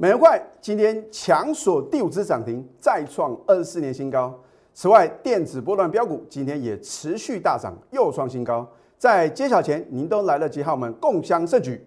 [0.00, 4.32] 美元快今天强锁第五只涨停，再创二十四年新高。
[4.72, 8.64] 此外，电子波段标股今天也持续大涨，又创新高。
[8.96, 11.84] 在揭晓前，您都来得及和我们共襄盛举。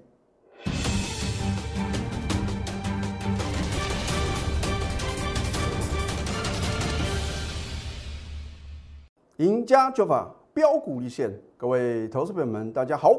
[9.38, 13.18] 赢家做法标股立现，各位投资朋友们，大家好，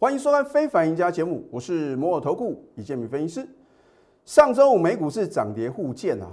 [0.00, 3.48] 欢迎收看《非凡赢家》节目，我是摩尔投顾李建民分析师。
[4.24, 6.26] 上周五美股是涨跌互见啊。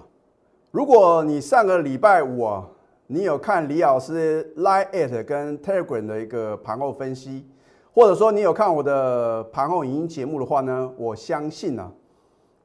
[0.71, 2.65] 如果你上个礼拜五啊，
[3.07, 7.45] 你有看李老师 Line at 跟 Telegram 的一个盘后分析，
[7.93, 11.91] 或者说你有看我的盘后影音节目的话呢，我相信啊，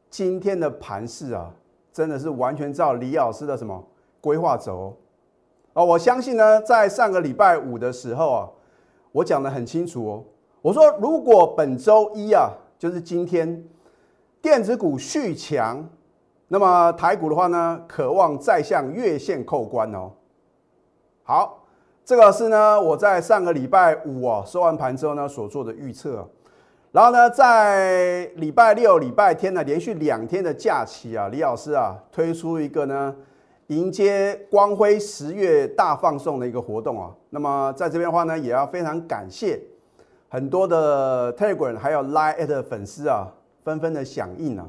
[0.09, 1.52] 今天的盘势啊，
[1.93, 3.84] 真的是完全照李老师的什么
[4.20, 4.96] 规划走。
[5.73, 8.48] 哦，我相信呢，在上个礼拜五的时候啊，
[9.10, 10.24] 我讲的很清楚哦。
[10.62, 13.65] 我说，如果本周一啊，就是今天，
[14.46, 15.84] 电子股续强，
[16.46, 20.12] 那么台股的话呢，渴望再向月线扣关哦。
[21.24, 21.65] 好，
[22.04, 26.24] 这个是呢，我在上个礼拜五啊收完盘之后呢所做的预测。
[26.93, 33.16] 然后呢，在礼拜六、礼拜天呢，连续两天的假期啊，李老师啊推出一个呢。
[33.66, 39.60] 迎接光辉十月大放送的一个活动啊，那么在这边的话呢，也要非常感谢
[40.28, 43.26] 很多的 Telegram 还有 Line 的粉丝啊，
[43.66, 44.64] 纷纷的响应啊。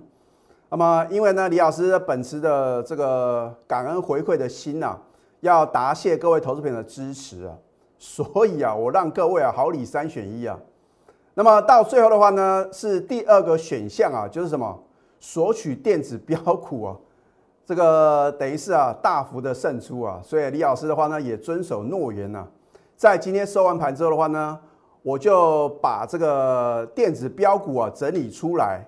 [0.71, 4.97] 那么因为呢，李老师本次的这个感恩回馈的心呐，
[5.41, 7.53] 要答谢各位投资朋友的支持啊，
[7.99, 10.57] 所以啊，我让各位啊好礼三选一啊。
[11.35, 14.83] 那么到最后的话呢，是第二个选项啊，就是什么
[15.19, 16.97] 索取电子标股啊。
[17.63, 22.47] 这个等于是啊大幅的胜出啊，所以李老师的话呢也遵守诺言呐，
[22.95, 24.59] 在今天收完盘之后的话呢，
[25.07, 28.85] 我就把这个电子标股啊整理出来，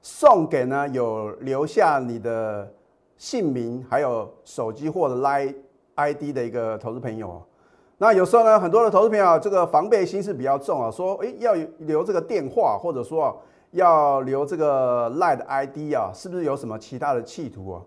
[0.00, 2.72] 送给呢有留下你的
[3.16, 5.52] 姓名还有手机或者 Line
[5.96, 7.42] ID 的一个投资朋友。
[7.96, 13.36] 那有时候呢，很多的投资朋友这个防备心是比较重啊，说诶要留这个电话或者说
[13.72, 17.82] 要留这个 Line ID 啊，是不是有什么其他的企图啊？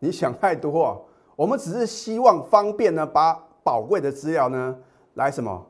[0.00, 0.94] 你想太多啊！
[1.34, 4.76] 我们只是希望方便呢，把宝贵的资料呢，
[5.14, 5.64] 来什么，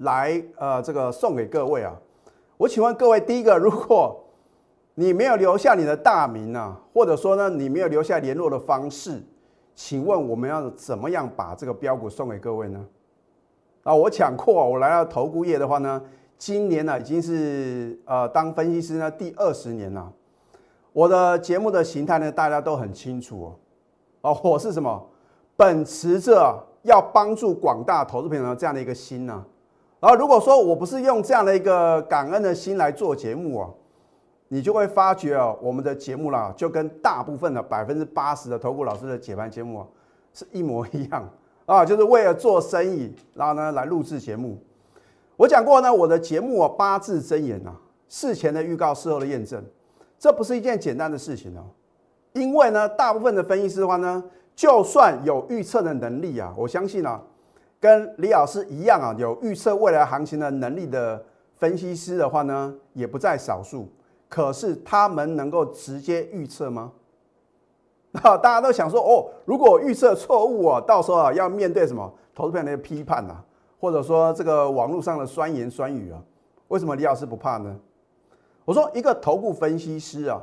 [0.00, 1.96] 来呃这个送给各位啊。
[2.58, 4.22] 我请问各位，第一个，如果
[4.94, 9.22] 你没有留下你的大名啊，或者说呢你没有留下联络的方式，
[9.74, 12.84] 请问我们要怎么样把这个标股送给各位呢？
[13.82, 16.02] 啊，我抢过，我来到投顾业的话呢，
[16.36, 20.12] 今年呢已经是呃当分析师呢第二十年了。
[20.92, 23.44] 我的节目的形态呢，大家都很清楚
[24.22, 24.32] 哦。
[24.32, 25.06] 哦，我是什么？
[25.56, 29.42] 秉持着要帮助广大投资朋友这样的一个心呢。
[30.00, 33.68] 然后，如果说我不是用这样的一个感恩的心来做节目啊，
[34.48, 39.86] 你就会发觉哦，我们的节目啦，就跟大部分的百分之八十的投顾老师的解盘节目啊
[40.32, 41.28] 是一模一样
[41.66, 44.58] 啊，就是为了做生意，然后呢来录制节目。
[45.36, 47.70] 我讲过呢，我的节目啊，八字真言呐，
[48.08, 49.62] 事前的预告，事后的验证。
[50.18, 51.64] 这不是一件简单的事情哦，
[52.32, 54.22] 因为呢，大部分的分析师的话呢，
[54.56, 57.22] 就算有预测的能力啊，我相信啊，
[57.80, 61.24] 跟李老师一样啊，有预测未来行情的能力的
[61.56, 63.88] 分析师的话呢，也不在少数。
[64.28, 66.92] 可是他们能够直接预测吗？
[68.12, 73.42] 那大家都想说哦，如果预测错误啊，到时候啊要面对什么投资朋友的批判呐，
[73.80, 76.22] 或者说这个网络上的酸言酸语啊？
[76.68, 77.74] 为什么李老师不怕呢？
[78.64, 80.40] 我说一个头部分析师啊，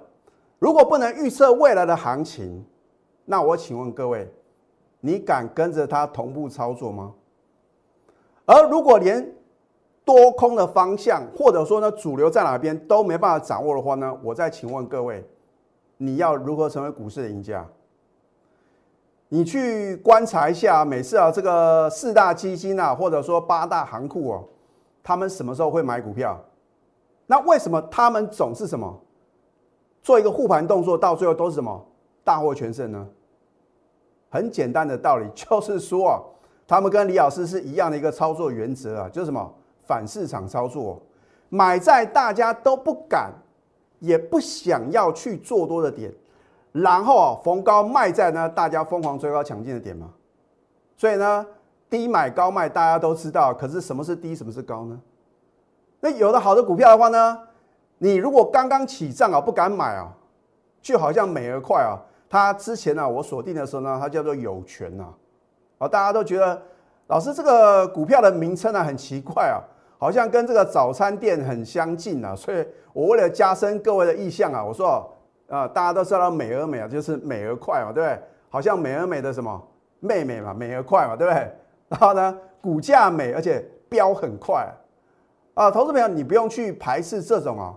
[0.59, 2.65] 如果不能预测未来的行情，
[3.25, 4.29] 那我请问各位，
[4.99, 7.13] 你敢跟着他同步操作吗？
[8.47, 9.35] 而如果连
[10.06, 14.18] 多空的方向，或者说呢主流在哪边都没办法掌握的话呢？
[14.24, 15.24] 我再请问各位，
[15.97, 17.68] 你要如何成为股市的赢家？
[19.28, 24.44] 你去观察一下，每次啊这个四大基金啊，或者说八大行库哦，
[25.03, 26.41] 他们什么时候会买股票？
[27.25, 28.97] 那为什么他们总是什么
[30.02, 31.85] 做一个护盘动作，到最后都是什么
[32.23, 33.05] 大获全胜呢？
[34.29, 36.22] 很简单的道理，就是说啊，
[36.67, 39.53] 他们跟李老师是一样的一个操作原则啊，就是什么
[39.85, 41.02] 反市场操作，
[41.49, 43.31] 买在大家都不敢
[43.99, 46.14] 也不想要去做多的点，
[46.73, 50.11] 然后啊逢高卖在呢大家疯狂追高抢进的点嘛。
[50.97, 51.46] 所以呢，
[51.90, 54.99] 低买高卖大家都知道，可是什么是低，什么是高呢？
[55.99, 57.40] 那有的好的股票的话呢，
[57.97, 60.11] 你如果刚刚起涨啊，不敢买啊，
[60.81, 61.96] 就好像美而快啊，
[62.29, 65.14] 它之前呢，我锁定的时候呢，它叫做有权呐，啊，
[65.85, 66.62] 大家都觉得
[67.08, 69.59] 老师这个股票的名称呢很奇怪啊，
[69.97, 75.14] 好像跟这个早餐店很相近啊，所以我为了加深各位的印象啊，我说
[75.50, 78.20] 啊，大家都知道美而美啊，就是美而快嘛，对不对？
[78.50, 79.62] 好像美而美的什么
[80.00, 81.52] 妹妹嘛，美而快嘛，对不对？
[81.90, 84.68] 然后呢，股价美，而且飙很快
[85.53, 85.72] 啊！
[85.72, 87.74] 投资朋友，你不用去排斥这种啊，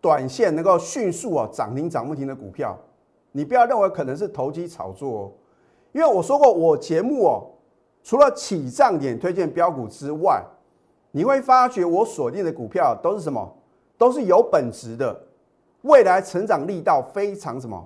[0.00, 2.76] 短线能够迅速啊涨停涨不停的股票，
[3.32, 5.32] 你不要认为可能是投机炒作。
[5.98, 7.44] 因为我说过，我节目哦，
[8.04, 10.40] 除了起涨点推荐标股之外，
[11.10, 13.52] 你会发觉我锁定的股票都是什么？
[13.98, 15.20] 都是有本质的，
[15.82, 17.84] 未来成长力道非常什么？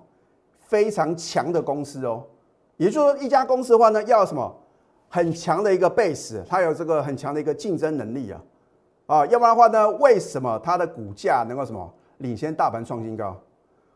[0.58, 2.22] 非常强的公司哦。
[2.76, 4.54] 也就是说，一家公司的话呢，要什么？
[5.08, 8.42] 很强的一个 base，它有这个很强的一个竞争能力啊，
[9.06, 13.34] 啊，要不然的话呢，为什么它的股价能够什么领先大盘创新高？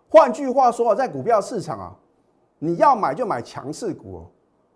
[0.08, 1.94] 换句话说，在股票市场啊，
[2.58, 4.26] 你要买就买强势股哦，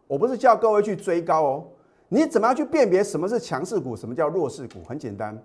[0.06, 1.64] 我不是叫各位去追高哦，
[2.08, 4.82] 你怎么样去辨别什么是强势股，什么叫弱势股？
[4.86, 5.40] 很简单，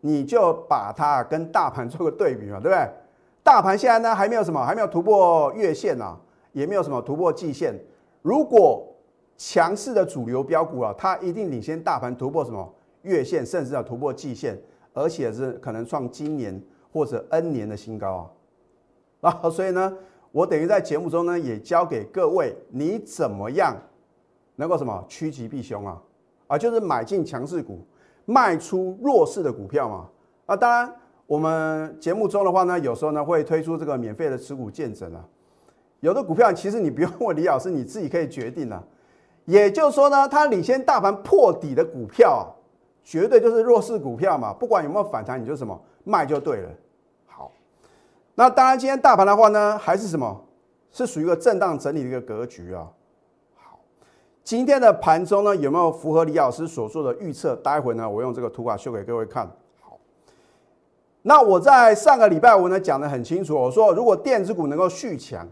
[0.00, 2.88] 你就把它跟大盘做个对比嘛，对不对？
[3.42, 6.18] 大盘现在呢还没有什么，还没有突破月线啊，
[6.52, 7.74] 也没有什么突破季线，
[8.22, 8.86] 如果
[9.36, 14.60] 强势的主流标股啊，它一定领先大盘突破什么月线，甚至要突破季线，
[14.92, 16.60] 而且是可能创今年
[16.92, 18.30] 或者 N 年的新高
[19.20, 19.38] 啊！
[19.42, 19.96] 啊，所以呢，
[20.30, 23.76] 我等于在节目中呢，也教给各位，你怎么样
[24.56, 26.00] 能够什么趋吉避凶啊？
[26.48, 27.84] 啊，就是买进强势股，
[28.24, 30.08] 卖出弱势的股票嘛。
[30.46, 30.92] 啊，当然
[31.26, 35.24] 我们节目中的话呢，有时候呢会推出这个免费的持股见证啊。
[36.00, 38.84] 有的股票其实你不用问李老师，你自己可以决定了。
[39.44, 42.44] 也就是说呢，它领先大盘破底的股票啊，
[43.02, 44.52] 绝对就是弱势股票嘛。
[44.52, 46.68] 不管有没有反弹，你就什么卖就对了。
[48.38, 50.44] 那当然今天大盘的话呢，还是什么，
[50.92, 52.86] 是属于一个震荡整理的一个格局啊。
[53.56, 53.80] 好，
[54.44, 57.56] 今天的盘中呢，有没有符合李老师所说的预测？
[57.56, 59.44] 待会呢，我用这个图卡秀给各位看。
[59.80, 59.98] 好，
[61.22, 65.44] 那我在上个礼拜五呢讲的很清楚，我说如果电子股能够续强，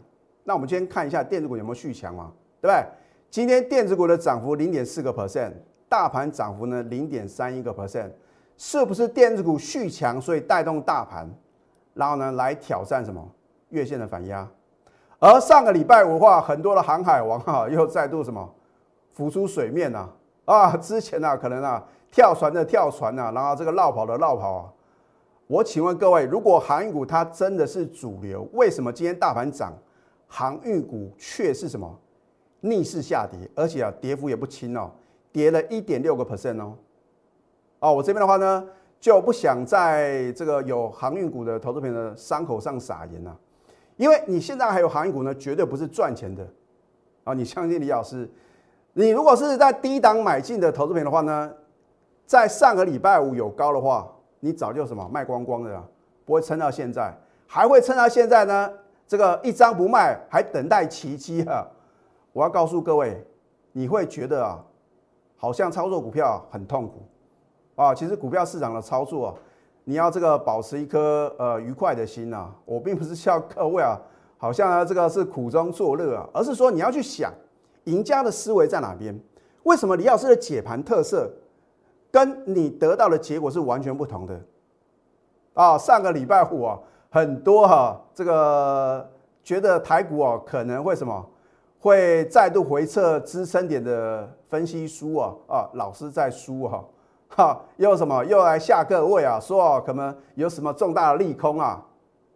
[0.44, 2.30] 那我们今天看一下电子股有没有续强嘛，
[2.60, 2.86] 对不对？
[3.28, 5.54] 今天电子股的涨幅零点四个 percent，
[5.88, 8.12] 大盘涨幅呢零点三一个 percent，
[8.56, 11.28] 是不是电子股续强，所以带动大盘，
[11.96, 13.26] 然后呢来挑战什么
[13.70, 14.48] 月线的反压？
[15.18, 18.54] 而上个礼拜五的话，很多的航海王哈 又再度什么
[19.12, 20.08] 浮出水面呐
[20.44, 24.72] 啊，之前呢可能啊跳船的跳船呐，然后这个绕跑的绕跑啊。
[25.46, 29.72] 我请问各位，如果航运股它真的是主流，为什么今天大盘涨，
[30.28, 31.98] 航运股却是什么？
[32.60, 34.90] 逆势下跌，而且啊，跌幅也不轻哦，
[35.30, 36.74] 跌了一点六个 percent 哦。
[37.78, 38.66] 哦，我这边的话呢，
[39.06, 43.38] 就不想在这个有航运股的投资品的伤口上撒盐了，
[43.96, 46.44] 因为你现在还有航运股呢，绝对不是赚钱的
[47.22, 47.32] 啊！
[47.32, 48.28] 你相信李老师，
[48.94, 51.52] 你如果是在低档买进的投资品的话呢，
[52.26, 55.80] 在上个礼拜五有高的话，你早就什么卖光光的，
[56.24, 57.16] 不会撑到现在，
[57.46, 58.72] 还会撑到现在呢？
[59.06, 61.64] 这个一张不卖，还等待奇迹啊。
[62.32, 63.24] 我要告诉各位，
[63.70, 64.64] 你会觉得啊，
[65.36, 67.06] 好像操作股票很痛苦
[67.76, 67.94] 啊。
[67.94, 69.34] 其实股票市场的操作啊，
[69.84, 72.52] 你要这个保持一颗呃愉快的心呐。
[72.64, 73.96] 我并不是叫各位啊，
[74.36, 77.32] 好像呢这个是苦中作乐啊，而是说你要去想，
[77.84, 79.16] 赢家的思维在哪边？
[79.62, 81.30] 为什么李老师的解盘特色
[82.10, 84.40] 跟你得到的结果是完全不同的？
[85.54, 86.78] 啊，上个礼拜五啊，
[87.10, 89.08] 很多哈这个
[89.42, 91.26] 觉得台股啊可能会什么？
[91.78, 96.84] 会再度回撤支撑点的分析书啊啊，老师在书哈
[97.28, 101.84] 哈，又什么又来吓各位啊，说可能有什么重大的利空啊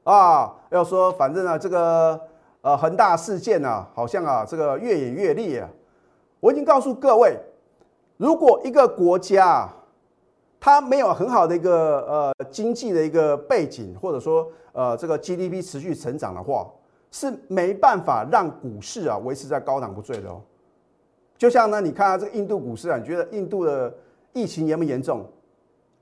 [0.04, 2.20] 啊，要说反正呢这个
[2.62, 5.68] 呃恒大事件呢，好像啊这个越演越烈啊。
[6.40, 7.38] 我已经告诉各位，
[8.16, 9.68] 如果一个国家
[10.59, 16.66] 它没有很好的一个呃经济的一个背景，或者说呃这个 GDP 持续成长的话。
[17.12, 20.40] 是没办法让股市啊维持在高档不坠的哦。
[21.37, 23.92] 就像呢，你看这个印度股市啊，你觉得印度的
[24.32, 25.25] 疫情严不严重？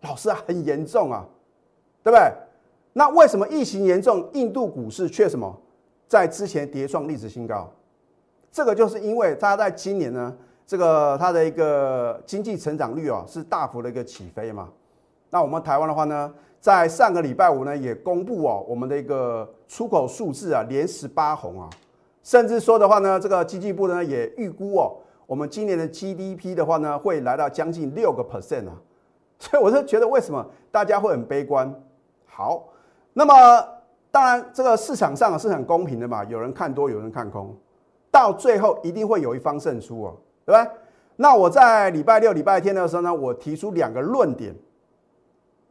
[0.03, 1.27] 老师啊，很严重啊，
[2.03, 2.33] 对不对？
[2.93, 5.57] 那为什么疫情严重，印度股市却什么
[6.07, 7.71] 在之前跌创历史新高？
[8.51, 14.69] 这个就是因为它在今年呢，这个它的一个经济成长率啊是大幅的一个起飞嘛。
[15.31, 16.33] 那我们台湾的话呢？
[16.61, 21.71] 在上个礼拜五呢，也公布哦，我们的一个出口数字啊，连十八红啊，
[22.25, 24.97] 甚至说的话呢，这个经济部呢也预估哦，
[25.29, 28.73] 我们今年的 GDP 的话呢，会来到将近六个 percent 啊，
[29.39, 31.71] 所以我就觉得为什么大家会很悲观？
[32.25, 32.67] 好，
[33.13, 33.35] 那么
[34.11, 37.55] 当然这个市场上是很公平的嘛，有人看多，有人看空，
[38.11, 40.17] 到最后一定会有一方胜出哦，
[40.47, 40.71] 对不对？
[41.17, 44.55] 那我在礼拜六、礼拜天的时候呢，我提出两个论点。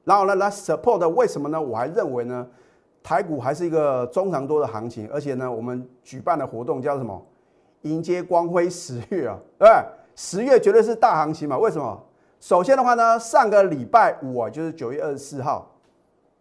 [0.03, 1.59] 然后呢，来 support 为什么呢？
[1.59, 2.47] 我还认为呢，
[3.01, 7.25] 台股还是一个中长多的行情，而且呢，我们举办的活动叫什么？
[7.83, 9.85] 迎接光辉十月啊，对不对？
[10.15, 11.57] 十月绝对是大行情嘛？
[11.57, 12.03] 为什么？
[12.39, 15.67] 首先的话呢，上个礼拜五啊，就是九月二十四号，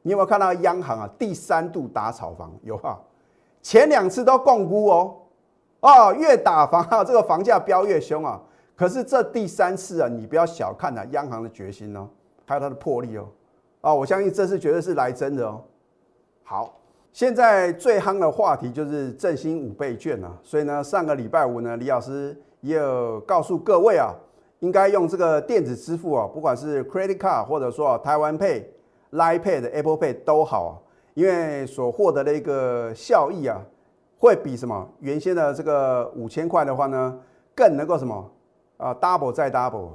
[0.03, 2.53] 你有没有看到央行啊第三度打炒房？
[2.63, 2.99] 有啊，
[3.63, 5.17] 前两次都共估哦，
[5.81, 8.41] 哦，越打房啊，这个房价飙越凶啊。
[8.75, 12.09] 可是这第三次啊，你不要小看了央行的决心哦，
[12.47, 13.27] 还有它的魄力哦，
[13.81, 15.63] 啊，我相信这次绝对是来真的哦。
[16.45, 16.79] 好，
[17.17, 24.15] 现在最夯的话题就是振兴五倍券啊，所以呢，上个礼拜五呢，李老师也有告诉各位啊，
[24.59, 28.65] 应该用这个电子支付啊，不管是 credit card 或者说台湾 Pay、
[29.13, 30.83] Line Pay 的 Apple Pay 都好，
[31.15, 33.65] 因为所获得的一个效益啊，
[34.19, 37.19] 会比什么原先的这个五千块的话呢，
[37.55, 38.31] 更能够什么
[38.77, 39.89] 啊 double 再 double。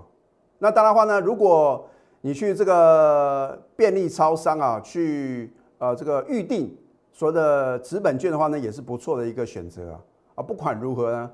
[0.57, 1.87] 那当然话呢，如果
[2.21, 6.75] 你去这个便利超商啊，去呃，这个预定
[7.21, 9.99] 所的纸本券的话呢，也是不错的一个选择啊！
[10.33, 11.29] 啊，不管如何呢，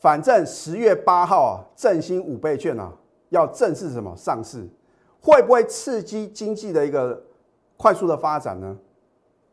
[0.00, 2.92] 反正十月八号啊，振兴五倍券啊，
[3.28, 4.68] 要正式什么上市，
[5.20, 7.22] 会不会刺激经济的一个
[7.76, 8.76] 快速的发展呢？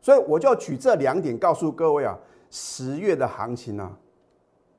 [0.00, 2.18] 所以我就举这两点告诉各位啊，
[2.50, 3.96] 十月的行情啊，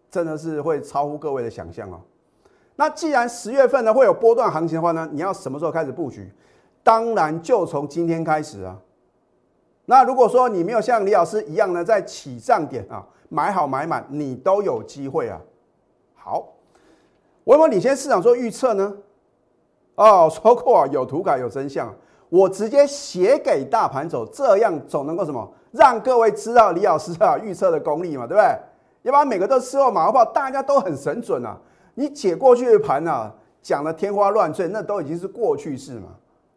[0.10, 2.02] 真的是会超乎各位的想象哦。
[2.76, 6.30] 那既然十月份呢会有波段行情的话呢，你要什么时候开始布局？
[6.84, 8.78] 当然就从今天开始啊。
[9.86, 15.40] 那如果说你没有像李老师一样呢，在起涨点啊买好买满，你都有机会啊。
[16.16, 16.48] 好，
[17.44, 18.94] 我有没有领先市场做预测呢？
[19.96, 21.94] 哦，说过啊，有图卡有真相，
[22.30, 28.60] 我直接写给大盘走，这样总能够什么让各位知道李老师啊预测的功力嘛，对不对？
[29.04, 31.58] 要不然每个都吃后马后炮，大家都很神准啊。
[31.96, 36.10] 你解过去的盘啊，讲的天花乱坠，那都已经是过去式嘛。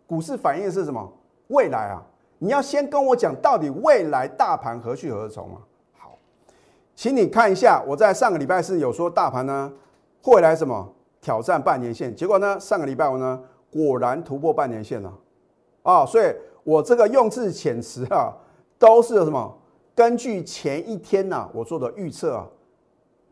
[0.06, 1.12] 股市反映是什么？
[1.48, 2.02] 未来啊。
[2.44, 5.60] 你要先跟我讲，到底未来大盘何去何从吗？
[5.96, 6.18] 好，
[6.94, 9.72] 请你看一下，我在上个礼拜是有说大盘呢
[10.22, 10.86] 会来什么
[11.22, 13.40] 挑战半年线，结果呢上个礼拜五呢
[13.72, 15.10] 果然突破半年线了
[15.84, 16.04] 啊！
[16.04, 16.26] 所以
[16.64, 18.30] 我这个用字遣词啊，
[18.78, 19.58] 都是什么
[19.94, 22.46] 根据前一天呢我做的预测啊，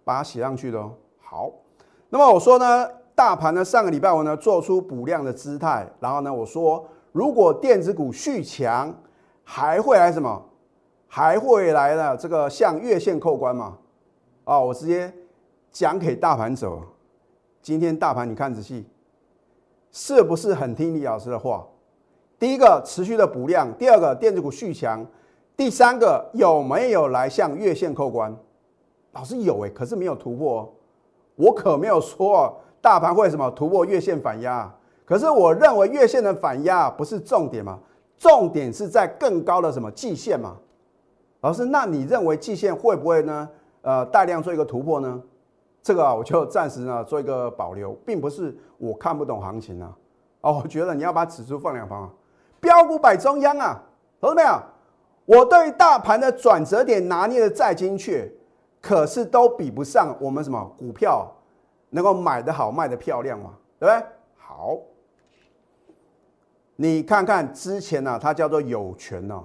[0.05, 0.91] 把它写上去的哦。
[1.21, 1.53] 好，
[2.09, 6.83] 那么我说呢，大盘呢上个礼拜五呢做出补量的姿态，然后呢我说。
[7.13, 8.93] 如果电子股续强，
[9.45, 10.43] 还会来什么？
[11.07, 12.17] 还会来呢？
[12.17, 13.77] 这个向月线扣关嘛？
[14.45, 15.13] 啊，我直接
[15.71, 16.83] 讲给大盘走。
[17.61, 18.87] 今天大盘你看仔细，
[19.91, 21.67] 是不是很听李老师的话？
[22.39, 25.07] 第一个持续的补量，第二个电子股续强，
[25.55, 28.35] 第三个有没有来向月线扣关？
[29.13, 30.73] 老师有哎，可是没有突破。
[31.37, 34.75] 我可没有说大盘会什么突破月线反压。
[35.13, 37.79] 可是我认为月线的反压不是重点嘛，
[38.17, 40.57] 重点是在更高的什么季线嘛。
[41.43, 43.47] 老师，那你认为季线会不会呢？
[43.83, 45.23] 呃，大量做一个突破呢？
[45.83, 49.95] 这个啊，我就暂时呢做一个保留，并不是我看不懂行情啊。
[50.41, 52.11] 哦，我觉得你要把指数放两旁啊，
[52.59, 53.83] 标股摆中央啊，
[54.19, 54.59] 懂了没有？
[55.27, 58.27] 我对大盘的转折点拿捏的再精确，
[58.81, 61.31] 可是都比不上我们什么股票
[61.91, 64.07] 能够买的好卖的漂亮嘛，对不对？
[64.39, 64.79] 好。
[66.77, 69.45] 你看看之前呢，它叫做有权呢，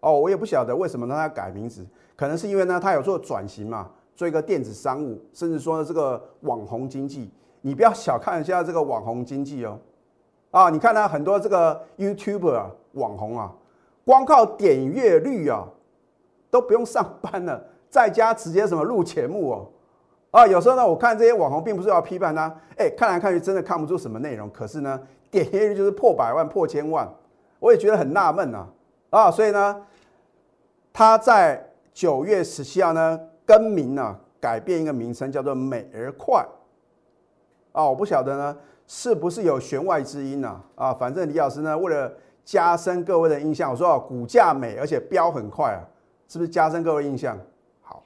[0.00, 7.30] 哦，我也不晓得为什么让它改名字，可能是因为呢，它有做转型嘛，做一个电子商务，甚至说这个网红经济。
[7.60, 9.78] 你不要小看一下这个网红经济哦，
[10.50, 13.52] 啊，你看呢，很多这个 YouTuber 啊，网红啊，
[14.04, 15.64] 光靠点阅率啊，
[16.50, 19.68] 都不用上班了，在家直接什么录节目哦，
[20.32, 25.00] 啊，有时候呢，我看这些网红，并不是要批判他，哎，看来看去真的看不出什么内容，可是呢。
[25.32, 27.10] 点阅率就是破百万、破千万，
[27.58, 28.68] 我也觉得很纳闷啊
[29.08, 29.30] 啊！
[29.30, 29.82] 所以呢，
[30.92, 36.46] 他在九月十七号呢更名呢，改变一个名称叫做“美而快”
[37.72, 37.88] 啊！
[37.88, 40.92] 我不晓得呢是不是有弦外之音呢啊！
[40.92, 42.12] 反正李老师呢为了
[42.44, 45.80] 加深各位的印象，我说啊，股价美而且飙很快啊，
[46.28, 47.38] 是不是加深各位印象？
[47.80, 48.04] 好，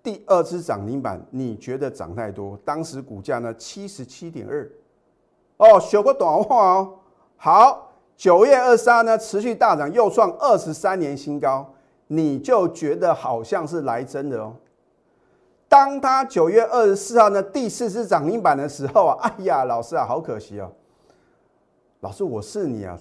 [0.00, 2.56] 第二支涨停板，你觉得涨太多？
[2.64, 4.70] 当时股价呢七十七点二。
[5.60, 6.94] 哦，学个短话哦。
[7.36, 11.70] 好，九月二十二呢，持续大涨，又创二十三年新高，
[12.06, 14.54] 你就觉得好像是来真的哦。
[15.68, 20.72] 当他九月二十四号呢，第四次涨停板的时候啊，哎呀，老师啊，好可惜哦。
[22.00, 22.98] 老师，我是你啊，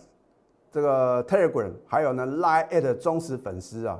[0.69, 3.97] 这个 Telegram 还有呢 Line at 忠实粉丝啊。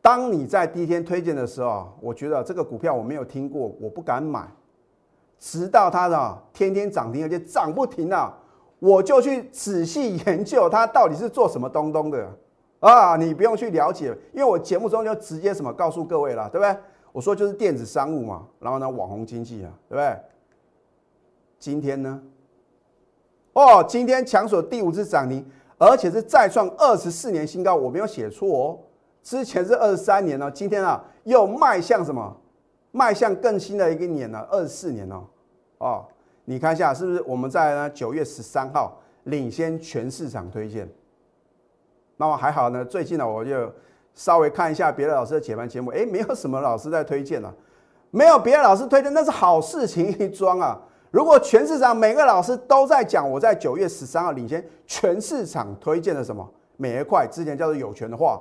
[0.00, 4.48] 当你在第一天推荐的时候，我觉得这个股票我没有听过，我不敢买。
[5.38, 8.36] 直到它的天天涨停，而且涨不停啊，
[8.78, 12.28] 我就去仔细研究它到底是做什么东东的
[12.80, 16.76] 啊，你不用去了解，因为我节目中就直接什么告诉各位了，对不对？
[17.12, 20.16] 我说就是电子商务嘛，然后呢，网红经济啊，对不对？
[21.58, 22.20] 今天呢？
[23.54, 25.42] 哦，今天强锁第五次涨停，
[25.78, 28.78] 而且是再创二十四年新高，我没有写错哦。
[29.22, 32.36] 之前是二十三年呢，今天啊又迈向什么？
[32.92, 34.46] 迈向更新的一个年呢？
[34.50, 35.24] 二十四年哦。
[35.78, 36.04] 哦，
[36.44, 40.88] 你看一下是不是我们在呢九月十三号领先全市场推荐？
[42.16, 43.70] 那么还好呢，最近呢我就
[44.14, 47.54] 稍微看一下别的老师的解盘节目，哎，没有什么老师在推荐了，
[48.10, 50.80] 没有别的老师推荐，那是好事情一桩啊。
[51.10, 58.40] 如果全市场每个老师都在讲我在九月十三号领先全市场推荐的什么每一块之前叫做有权的话，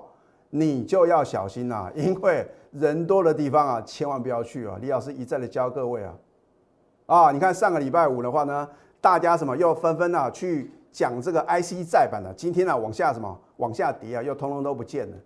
[0.58, 4.78] 你就要小心啦， 因为人多的地方啊，千万不要去啊。
[4.80, 6.14] 李老师一再的教各位啊，
[7.08, 8.68] 啊，你看上个礼拜五的话呢，
[9.02, 13.38] 大家什么又纷纷啊去讲这个 IC 再版的，今天呢往下什么？
[13.58, 15.18] 往下跌啊，又通通都不见了，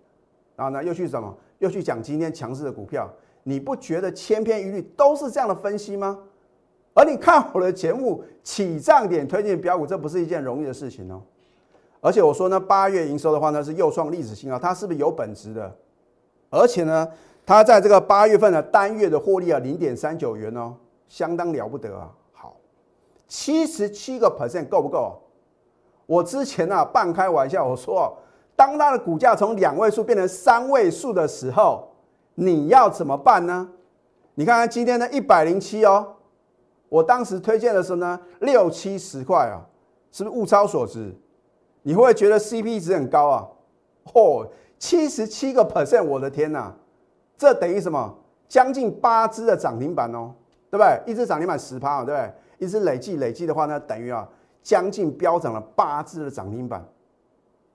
[0.56, 1.32] 然后呢，又去什么？
[1.58, 3.08] 又去讲今天强势的股票，
[3.44, 6.18] 你不觉得千篇一律都是这样的分析吗？
[6.92, 11.22] 而你看我的节目起涨点推荐标股，这不是一件容易的事情哦。
[12.00, 15.76] 而且我说呢，八月营收的话呢是又创历史新高，它是不是有本质的？
[16.48, 17.06] 而且呢，
[17.44, 20.74] 它在这个八月份的单月的获利啊，零点三九元哦，
[21.08, 22.10] 相当了不得啊。
[22.32, 22.56] 好，
[23.28, 25.20] 七十七个 percent 够不够？
[26.06, 28.16] 我之前呢半开玩笑，我说，
[28.56, 31.88] 当它的股价从两位数变成三位数的时候，
[32.34, 33.68] 你要怎么办呢？
[34.34, 36.14] 你看看今天的一百零七哦，
[36.88, 39.60] 我当时推荐的时候呢，六七十块啊，
[40.10, 41.14] 是不是物超所值？
[41.82, 43.48] 你会不会觉得 CP 值很高啊？
[44.04, 46.74] 嚯，七十七个 percent，我的天哪，
[47.36, 48.16] 这等于什么？
[48.48, 50.34] 将近八只的涨停板哦，
[50.70, 51.00] 对不对？
[51.06, 52.66] 一只涨停板十趴，对不对？
[52.66, 54.28] 一只累计累计的话呢，等于啊。
[54.62, 56.86] 将近飙涨了八只的涨停板，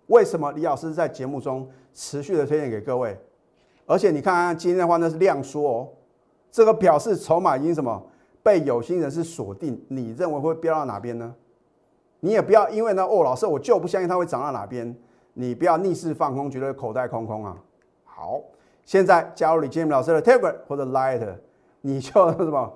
[0.06, 3.20] 为什么李老师在节目中持续的推荐给各位？
[3.88, 5.90] 而且你看看今天的话，那是量缩哦，
[6.52, 8.06] 这个表示筹码已经什么
[8.44, 9.84] 被有心人士锁定。
[9.88, 11.34] 你认为会飙到哪边呢？
[12.26, 14.96] 你也不要因为呢哦，老师我就不相信它会涨到哪边，
[15.34, 17.56] 你不要逆势放空，觉得口袋空空啊。
[18.04, 18.42] 好，
[18.84, 21.24] 现在加入李建明老师的 Telegram 或者 Light，
[21.82, 22.74] 你就什么？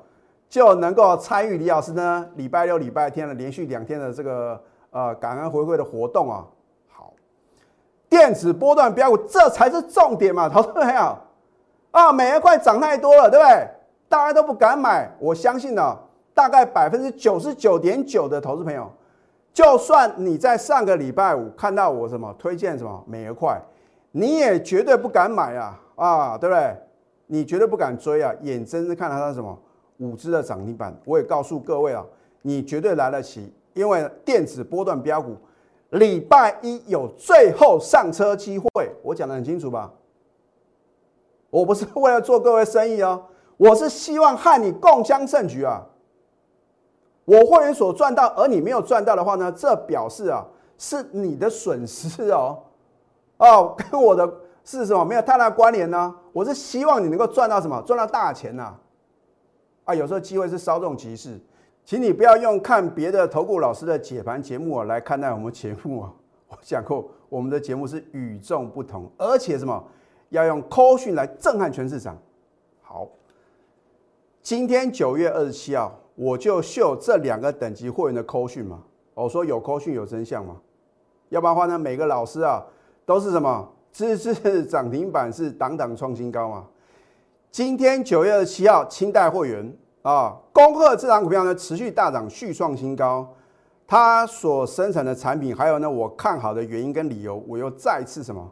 [0.47, 6.45] 就能够参与李老师呢礼拜六、礼拜天的连续两天的这个呃感恩回馈的活动啊。
[6.87, 7.11] 好，
[8.07, 11.17] 电子波段标股这才是重点嘛， 投资朋友
[11.89, 13.67] 啊，每一块涨太多了，对不对？
[14.07, 15.11] 大家都不敢买。
[15.17, 15.97] 我相信呢，
[16.35, 18.91] 大概百分之九十九点九的投资朋友，
[19.53, 23.61] 就算你在上个礼拜五看到我什么推荐什么每一块，
[24.11, 26.75] 你也绝对不敢买啊啊，对不对？
[27.27, 29.57] 你绝对不敢追啊，眼睁睁看到它什么？
[29.97, 32.05] 五只的涨停板，我也告诉各位啊，
[32.41, 35.35] 你绝对来得及，因为电子波段标股
[35.89, 39.91] 礼拜一有最后上车机会，我讲的很清楚吧？
[41.49, 43.23] 我不是为了做各位生意哦，
[43.57, 45.83] 我是希望和你共襄盛举啊。
[47.29, 50.43] 我会员所赚到，而你没有赚到的话呢，这表示啊
[50.79, 52.57] 是你的损失哦，
[53.37, 54.27] 哦，跟我的
[54.63, 56.15] 是什么没有太大关联呢？
[56.33, 58.75] 我是希望你能够赚到什么，赚到大钱呐。
[59.83, 61.39] 啊，有时候机会是稍纵即逝，
[61.85, 66.11] 请你不要用看别的投顾老师的解盘节目啊来看待我们节目啊。
[66.49, 69.83] 我讲过，我们的节目是与众不同，而且什么
[70.29, 72.17] 要用扣讯来震撼全市场。
[72.81, 73.07] 好，
[74.41, 78.83] 今天九月二十七号，我就秀这两个等级会员的扣讯嘛。
[79.13, 80.57] 我说有扣讯有真相嘛，
[81.29, 82.61] 要不然的话呢，每个老师啊
[83.05, 86.65] 都是什么支持涨停板是档档创新高嘛。
[87.49, 93.25] 今天九月二十七号，清代会员啊，恭贺这档股票呢持续大涨，续创新高。
[93.87, 98.45] 它所生产的产品，还有呢我看好的原因跟理由，我又再次什么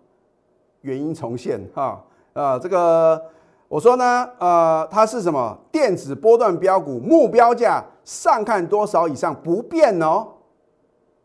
[0.81, 2.01] 原因重现哈
[2.31, 2.57] 啊？
[2.57, 3.21] 这个
[3.67, 10.27] 我说呢，呃，它是什么电子波段标股，目标价上看多少以上不变哦。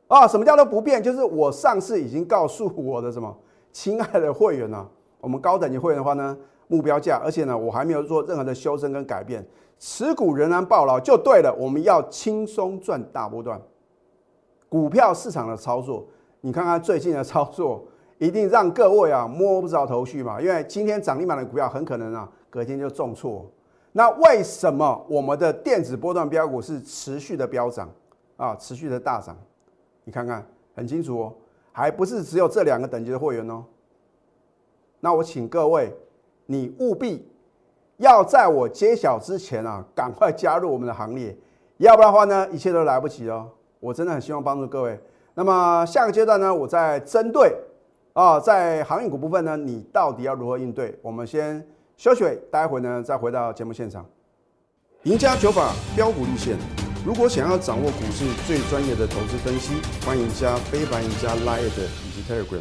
[0.09, 1.03] 啊，什么叫做不变？
[1.03, 3.37] 就是我上次已经告诉我的什么
[3.73, 4.87] 亲爱的会员呢，
[5.21, 6.37] 我们高等级会员的话呢。
[6.69, 9.47] 目标价，而且呢，我还没有做任何的修正跟改变，
[9.79, 11.55] 持股仍然暴牢就对了。
[11.59, 13.61] 我们要轻松赚大波段，
[14.71, 16.07] 股票市场的操作，
[16.41, 17.85] 你看看最近的操作，
[18.25, 20.41] 一定让各位啊摸不着头绪嘛。
[20.41, 23.51] 因为今天涨停板的股票很可能啊隔天就重挫。
[23.91, 27.91] 那为什么我们的电子波段标股是持续的飙涨
[28.37, 29.37] 啊，持续的大涨？
[30.05, 31.35] 你看看很清楚哦，
[31.73, 33.65] 还不是只有这两个等级的会员哦。
[35.01, 35.93] 那我请各位。
[36.47, 37.27] 你务必
[37.99, 41.35] 要在我揭晓之前啊，赶快加入我们的行列，
[41.79, 43.49] 要不然的话呢，一切都来不及哦。
[43.79, 45.01] 我真的很希望帮助各位。
[45.35, 47.57] 那么下个阶段呢，我再针对
[48.13, 50.95] 啊，在航运股部分呢，你到底要如何应对？
[51.01, 54.05] 我们先休息，待会呢再回到节目现场。
[55.05, 56.59] 赢家九法标股立线，
[57.07, 62.61] 如果想要掌握股市最专业的投资分析，欢迎加非凡、赢家 Line 以及 Telegram。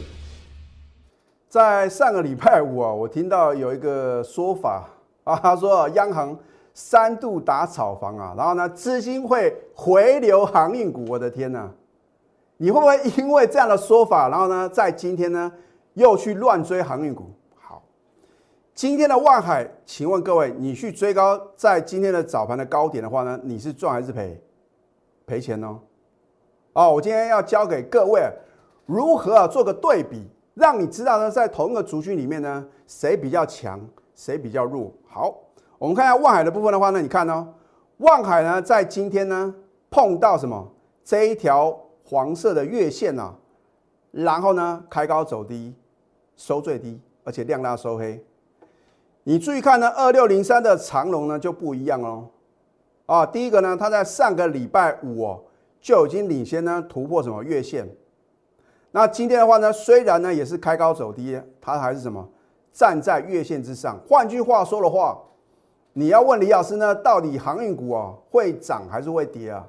[1.50, 4.88] 在上个礼拜五啊，我听到有一个说法
[5.26, 6.40] 啊，他说央行
[6.74, 11.70] 三度打炒房啊，然后呢资金会回流航运股，我的天呐！
[12.62, 15.52] 你会不会因为这样的说法，然后呢，在今天呢
[15.95, 17.26] 又去乱追航运股？
[17.56, 17.82] 好，
[18.76, 24.39] 今天的万海，请问各位，你去追高，在今天的早盘的高点的话呢，你是赚还是赔？
[25.26, 25.80] 赔钱哦。
[26.74, 28.21] 哦，我今天要教给各位
[28.86, 33.82] 如何啊做个对比，让你知道呢，在同一个族群里面呢，谁比较强，
[34.13, 34.93] 谁比较弱。
[35.08, 35.36] 好，
[35.80, 37.56] 我们看一下万海的部分的话呢，你看哦，
[37.97, 39.52] 万海呢在今天呢
[39.89, 40.71] 碰到什么
[41.04, 41.76] 这一条。
[42.12, 43.34] 黄色的月线啊，
[44.12, 45.74] 然后呢开高走低，
[46.36, 48.21] 收最低，而且量大收黑。
[49.24, 52.28] 你注意看呢，二六零三的长龙呢就不一样哦。
[53.06, 55.41] 啊，第一个呢，它在上个礼拜五哦
[55.80, 57.88] 就已经领先呢突破什么月线。
[58.91, 62.28] 那今天的话呢，虽然呢也是开高走低，它还是什么
[62.74, 63.97] 站在月线之上。
[64.06, 65.17] 换句话说的话，
[65.93, 69.65] 你要问李老师呢，到底航运股啊会涨还是会跌啊？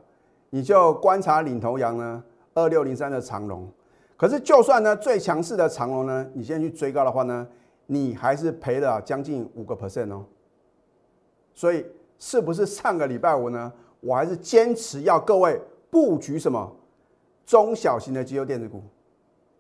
[0.51, 2.25] 你就观察领头羊呢。
[2.55, 3.69] 二六零三的长龙，
[4.17, 7.47] 可是就算呢最强势的长龙呢，你现在去追高的话呢，
[7.87, 10.25] 你还是赔了将近五个 percent 哦。
[11.55, 11.85] 所以
[12.19, 15.61] 是不是上个礼拜五呢，我还是坚持要各位
[15.91, 16.71] 布局什么
[17.45, 18.83] 中小型的机油电子股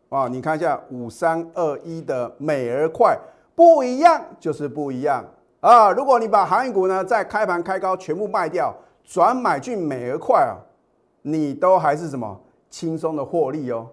[0.08, 0.28] 啊？
[0.28, 3.18] 你看一下五三二一的美而快，
[3.54, 5.24] 不一样就是不一样
[5.60, 5.90] 啊！
[5.92, 8.74] 如果你把航运股呢在开盘开高全部卖掉，
[9.04, 10.56] 转买进美而快啊，
[11.22, 12.40] 你都还是什么？
[12.72, 13.86] 轻松的获利哦，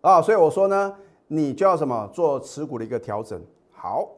[0.00, 3.38] 啊，所以我说呢，你就要什么做持股的一个调整。
[3.70, 4.08] 好，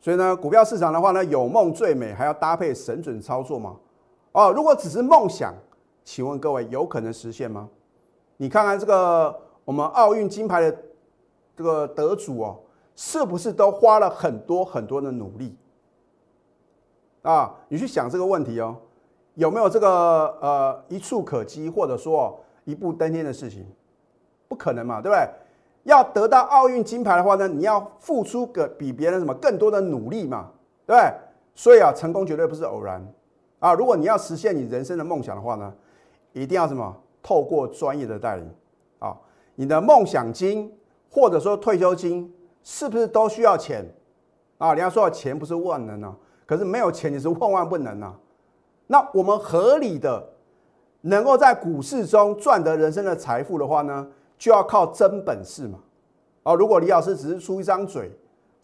[0.00, 3.76] 所以呢，股票市场的话呢，有梦最美，还要搭配神准操作嘛。
[4.32, 5.54] 哦，如果只是梦想，
[6.02, 7.68] 请问各位有可能实现吗？
[8.36, 10.76] 你看看这个我们奥运金牌的
[11.54, 12.58] 这个得主哦，
[12.96, 15.56] 是不是都花了很多很多的努力？
[17.22, 18.76] 啊，你去想这个问题哦。
[19.38, 23.64] 有没有这个呃一触可及，或者说一步登天的事情？
[24.48, 25.28] 不可能嘛，对不对？
[25.84, 30.50] 要得到奥运金牌的话呢，你要付出个比别人什么更多的努力嘛，
[30.84, 31.14] 对不对？
[31.54, 33.00] 所以啊，成功绝对不是偶然
[33.60, 33.72] 啊！
[33.74, 35.72] 如果你要实现你人生的梦想的话呢，
[36.32, 36.96] 一定要什么？
[37.22, 38.50] 透过专业的带领
[38.98, 39.16] 啊！
[39.54, 40.76] 你的梦想金
[41.12, 43.84] 或者说退休金是不是都需要钱
[44.58, 44.74] 啊？
[44.74, 48.18] 人家说钱不是万能啊，可是没有钱你是万万不能啊！
[48.88, 50.30] 那我们合理的
[51.02, 55.78] 能够在股市中赚得人生的财富的话呢，就要靠真本事嘛。
[56.42, 58.10] 哦，如果李老师只是出一张嘴，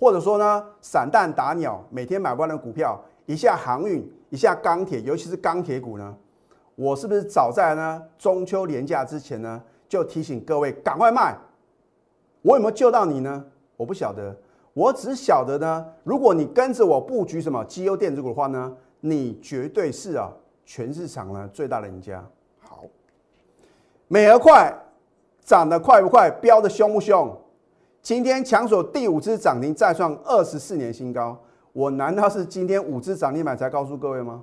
[0.00, 6.16] 或者说呢散弹打鸟，每天买不完的股票，一下航运，一下钢铁，尤其是钢铁股呢，
[6.74, 11.36] 我是不是早在呢中秋连假之前呢就提醒各位赶快卖？
[12.42, 13.44] 我有没有救到你呢？
[13.76, 14.34] 我不晓得，
[14.72, 18.74] 我只晓得呢，如果你跟着我布局什么绩优电子股的话呢？
[19.06, 20.32] 你绝对是啊，
[20.64, 22.26] 全市场呢最大的赢家。
[22.58, 22.84] 好，
[24.08, 24.74] 美而快
[25.44, 26.30] 涨得快不快？
[26.30, 27.30] 飙得凶不凶？
[28.00, 31.38] 今天强锁第五只涨停，再创二十四年新高。
[31.74, 34.42] 我难道是今天五只涨停板才告诉各位吗？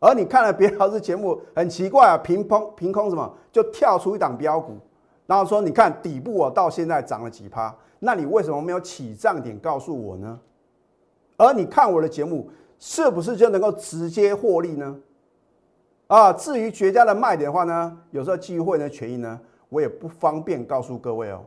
[0.00, 4.78] 而你看了别老师节目，很奇怪啊，凭空凭空什么就跳出一档标股，
[5.26, 10.40] 然后说你看底部啊到现在涨了几趴，那你为什么没有起涨点告诉我呢？
[11.36, 12.48] 而你看我的节目。
[12.84, 14.98] 是不是就能够直接获利呢？
[16.08, 21.44] 啊，至于绝佳的卖点的话呢，有时候基于会员的权益呢，我也不方便告诉各位哦。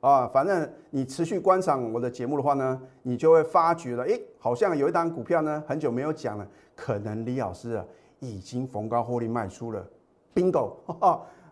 [0.00, 7.84] 啊，反正你持续观赏我的节目的话呢，你就会发觉了，诶，好像有一档股票呢，很久没有讲了，可能李老师啊
[8.18, 9.86] 已经逢高获利卖出了
[10.34, 10.72] ，bingo，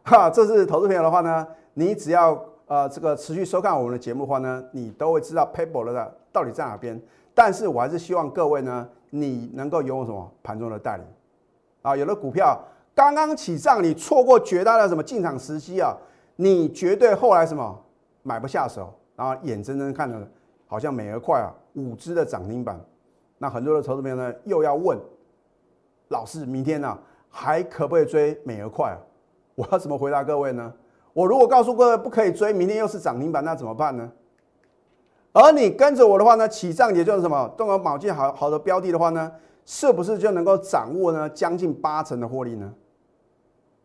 [0.03, 7.01] 哈，这是投资朋友的话呢，你只要呃这个持续收看我们的节目的话呢，你都会知道 paper 的到底在哪边。
[7.35, 8.89] 但是我还是希望各位呢。
[9.17, 11.07] 你能够拥有什么盘中的带领
[11.83, 11.97] 啊？
[11.97, 12.61] 有的股票
[12.97, 15.97] 刚刚起涨，你错过绝大的什么进场时机啊？
[16.35, 17.81] 你绝对后来什么
[18.25, 20.19] 买不下手，然后眼睁睁看着
[20.67, 22.77] 好像美而快啊五只的涨停板，
[23.39, 24.99] 那很多的投资朋友呢又要问
[26.09, 26.99] 老师，明天呢
[27.31, 28.99] 还可不可以追美而快啊？
[29.55, 30.75] 我要怎么回答各位呢？
[31.13, 34.11] 我如果告诉各位不可以追，明天又是涨停板，那怎么办呢？
[35.35, 39.31] 而你跟着我的话呢，起涨也就是什么，动个卯进好好的标的的话呢，
[39.67, 42.73] 是不是就能够掌握呢将近八成的获利呢？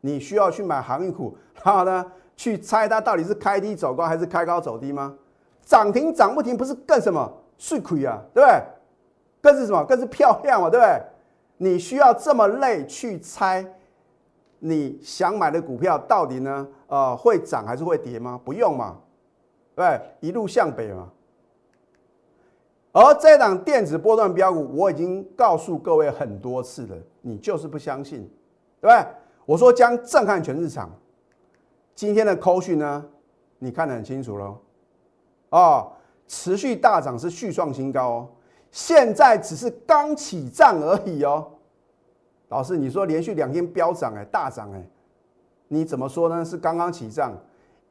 [0.01, 5.15] 你需要去买航运股，然后呢去猜它到底是开低走高还是开高走低吗？
[5.65, 8.63] 涨停涨不停，不是更什么是亏啊，对不对？
[9.41, 9.83] 更是什么？
[9.85, 11.01] 更是漂亮嘛，对不对？
[11.57, 13.65] 你需要这么累去猜
[14.59, 16.67] 你想买的股票到底呢？
[16.87, 18.39] 呃，会涨还是会跌吗？
[18.45, 18.97] 不用嘛，
[19.75, 21.09] 对，一路向北嘛。
[22.91, 28.21] 而这档电子波段标股，我已经告诉各位很多次了，你就是不相信，
[28.81, 29.05] 对不对？
[29.45, 30.89] 我说将震撼全市场。
[31.93, 33.05] 今天的扣讯呢，
[33.57, 34.57] 你看得很清楚喽。
[35.49, 35.91] 哦，
[36.27, 38.29] 持续大涨是续创新高哦。
[38.71, 41.45] 现在只是刚起涨而已哦，
[42.49, 44.87] 老师，你说连续两天飙涨哎，大涨哎，
[45.67, 46.45] 你怎么说呢？
[46.45, 47.35] 是刚刚起涨，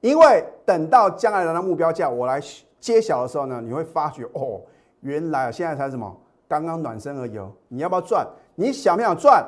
[0.00, 2.40] 因为等到将来的目标价我来
[2.80, 4.60] 揭晓的时候呢，你会发觉哦，
[5.00, 7.52] 原来现在才什么刚刚暖身而已哦。
[7.68, 8.26] 你要不要赚？
[8.54, 9.44] 你想不想赚？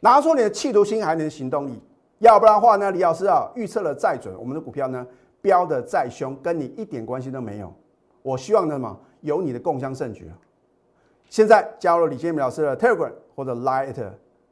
[0.00, 1.82] 拿出你的企图心，还能行动力，
[2.18, 5.06] 要不然的话呢，李老师啊，预测的再准，我们的股票呢
[5.40, 7.72] 飙的再凶，跟你一点关系都没有。
[8.22, 8.98] 我希望呢什么？
[9.22, 10.30] 有你的共襄盛举
[11.30, 13.94] 现在加入李建明老师的 Telegram 或者 Light，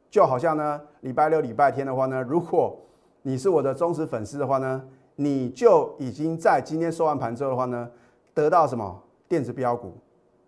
[0.09, 2.75] 就好像呢，礼拜六、礼拜天的话呢，如果
[3.21, 4.83] 你是我的忠实粉丝的话呢，
[5.15, 7.87] 你就已经在今天收完盘之后的话呢，
[8.33, 8.99] 得到什么
[9.33, 9.91] 电子标股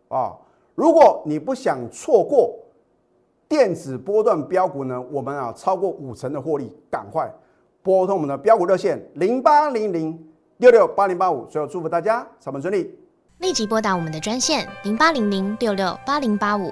[0.09, 0.31] 啊？
[0.75, 2.55] 如果你不想错过
[3.47, 7.27] 电子波段标股呢，我们啊超过五成的获利，赶快
[7.81, 10.23] 拨通我们的标股热线零八零零
[10.57, 11.45] 六六八零八五。
[11.45, 12.95] 最后祝福大家上班顺利。
[13.39, 16.71] 立即拨打我们的专线零八零零六六八零八五